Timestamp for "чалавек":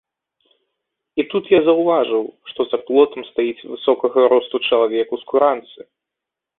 4.67-5.07